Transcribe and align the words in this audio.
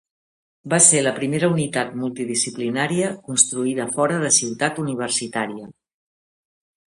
Va 0.73 0.77
ser 0.85 1.01
la 1.07 1.11
primera 1.17 1.49
unitat 1.55 1.91
multidisciplinària 2.03 3.11
construïda 3.29 3.85
fora 3.99 4.17
de 4.25 4.33
Ciutat 4.39 4.83
Universitària. 4.87 5.69